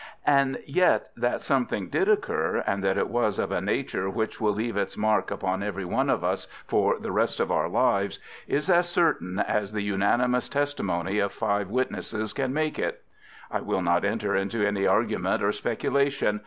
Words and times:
And 0.25 0.57
yet 0.65 1.11
that 1.15 1.43
something 1.43 1.87
did 1.87 2.09
occur, 2.09 2.63
and 2.65 2.83
that 2.83 2.97
it 2.97 3.07
was 3.07 3.37
of 3.37 3.51
a 3.51 3.61
nature 3.61 4.09
which 4.09 4.41
will 4.41 4.53
leave 4.53 4.75
its 4.75 4.97
mark 4.97 5.29
upon 5.29 5.61
every 5.61 5.85
one 5.85 6.09
of 6.09 6.23
us 6.23 6.47
for 6.65 6.97
the 6.97 7.11
rest 7.11 7.39
of 7.39 7.51
our 7.51 7.69
lives, 7.69 8.17
is 8.47 8.67
as 8.67 8.89
certain 8.89 9.37
as 9.37 9.73
the 9.73 9.83
unanimous 9.83 10.49
testimony 10.49 11.19
of 11.19 11.31
five 11.31 11.69
witnesses 11.69 12.33
can 12.33 12.51
make 12.51 12.79
it. 12.79 13.03
I 13.51 13.61
will 13.61 13.83
not 13.83 14.03
enter 14.03 14.35
into 14.35 14.65
any 14.65 14.87
argument 14.87 15.43
or 15.43 15.51
speculation. 15.51 16.39